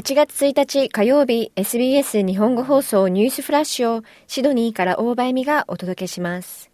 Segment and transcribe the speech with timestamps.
[0.00, 6.70] 8月1日火曜日 SBS 日本語放送ニュースフラッシュをシドニーから大場恵美がお届けします。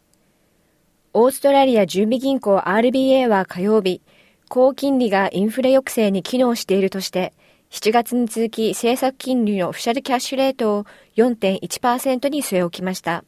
[1.12, 4.00] オーストラリア準備銀行 RBA は火曜日、
[4.48, 7.32] 高金利がインフレ抑制に機能しているとして、
[7.70, 10.86] 7月に続き政策金利のオフィシャルキャッシュレートを
[11.16, 13.24] 4.1%に据え置きました。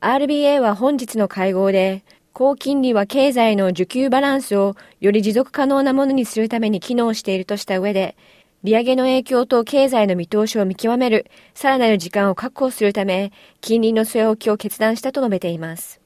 [0.00, 8.16] RBA は本日の会合で、高金利は経済の需給バランスをより持続可能なものにするために機能しているとした上で、
[8.64, 16.00] 利上げの影響と経済の見通しを見極める、さらなる時間を確保するため、金利の据え置きを決断したと述べています。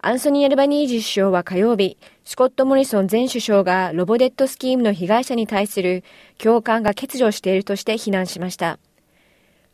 [0.00, 6.04] アンソニー・アルバニージ首相は火曜日、スコット・モリソン前首相がロボデットスキームの被害者に対する
[6.38, 8.78] 共感が欠如しているとして非難しました。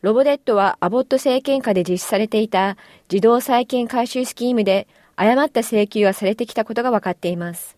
[0.03, 2.79] ロボデットはアボット政権下で実施されていた
[3.13, 7.77] 自動債権回収スキームで誤った請求がされてきたことが分かっています。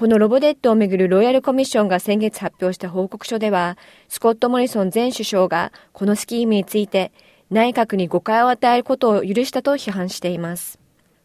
[0.00, 3.76] このロボデットをめぐるロイヤルコミッションが先月発表した報告書では、
[4.08, 7.12] スコット・モリソン前首相がこのスキームについて
[7.50, 10.78] 内閣に誤解を与えることを許したと批判しています。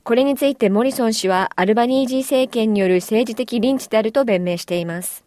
[0.04, 5.24] これについてモリソン氏はアルバニージー政権による政治的リンチであると弁明しています。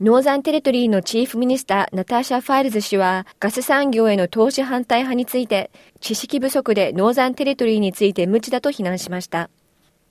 [0.00, 9.50] ノーザンテリトリーのチーフミニスターナターシャ・ファイルズ氏はガス産業への投資反対派について知識不足でノーザンテリトリーについて無知だと非難しました。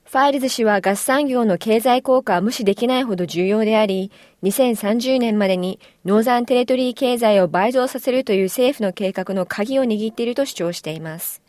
[0.05, 4.11] ファイルズ氏はガス産業の経済効果は無視できないほど重要であり、
[4.43, 11.41] 2030年までにノーザンテリトリー経済を倍増させるという政府の計画の鍵を握っていると主張しています。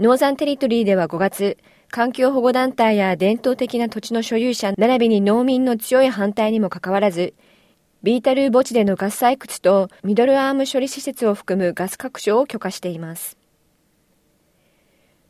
[0.00, 1.56] ノーザンテリトリーでは5月、
[1.90, 7.34] 環境保護団体や伝統的な土地の所有者並びに農民の強い反対にもかかわらず、
[8.02, 13.38] ビータルー盆地でのガス採掘とミドルアーム処理施設を含むガス拡張を許可しています。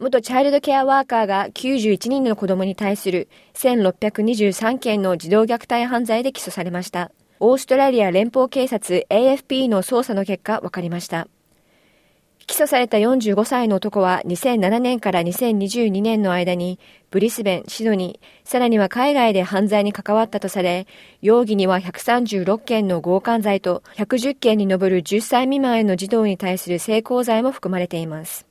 [0.04, 7.10] 元チャイルドケアワーカーが91人の子供に対する1623件の児童虐待犯罪で起訴されました。
[7.40, 11.26] オーストラリア連邦警察 AFP の捜査の結果分かりました。
[12.46, 16.78] 起訴された45歳の男は2007年から2022年の間に
[17.10, 20.86] ブリスベン、シドニー、さらには海外で犯罪に関わったとされ、
[21.22, 28.46] 容疑には136件の強姦罪と110件に上る10歳未満への児童に対する性交罪も含まれています。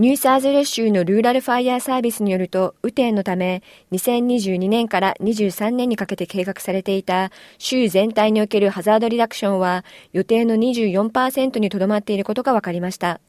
[0.00, 3.62] ニューサーズレ州のルーラルファイヤーサービスによると、雨天のため、
[3.92, 9.84] 2022年から23年にかけて計画されていた州全体におけるハザードリダクションは
[10.14, 13.20] 予定の24%にとどまっていることが分かりました。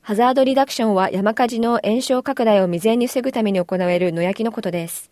[0.00, 5.10] ハザードリダクションは山火事の延焼拡大を未然に防ぐために行われる野焼きのことです。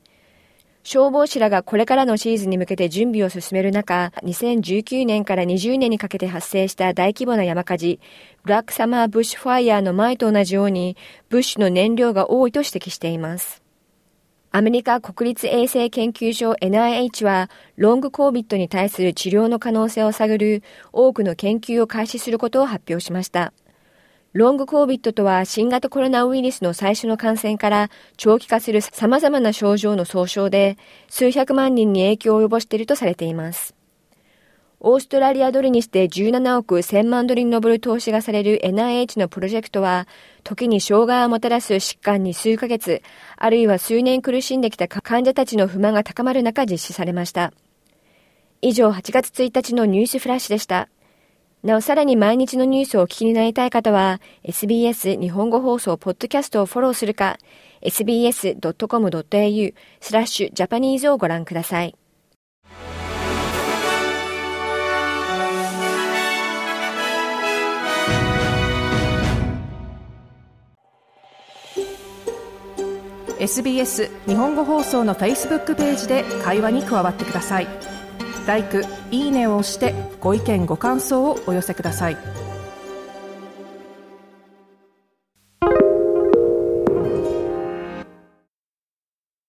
[0.86, 8.00] 消防士らがこれからのシーズンに向けて準備を進める中、2019年から20年にかけて発生した大規模な山火事、
[8.42, 10.98] ブラックサマーブッシュファイヤーの前と同じように、
[11.30, 13.62] ブッシュの燃料が多いと指摘しています。
[14.50, 20.62] アメリカ国立衛生研究所 NIH は、ロングコービットに対する治療の可能性を探る
[20.92, 23.54] 多くの研究を開始することを発表しました。
[24.34, 30.76] ロングコービットとは新型コロナウイルスの最初の感染から長期化する様々な症状の総称で
[31.08, 33.76] 数百万人に影響を及ぼしているとされています。
[34.80, 40.08] オーストラリアドルにして17億1000万ドルに上る投資がされる NIH のプロジェクトは、
[40.42, 43.02] 時に障害をもたらす疾患に数ヶ月、
[43.36, 47.52] あるいは数年苦しんできた患者たちの不満が高まる中実施されました。
[48.60, 50.88] 以上8月1日のニュースフラッシュでした。
[51.64, 57.38] なおさらに毎日のニュースをお聞きになりたい方は、SBS 日本語放送ポッドキャストをフォローするか、
[57.80, 61.96] sbs.com.au スラッシュジャパニーズをご覧ください。
[73.40, 77.66] SBS 日本語放送の Facebook ページで会話に加わってください。
[78.46, 82.43] 「LIKE」「いいね」を押してご意見ご感想をお寄せください。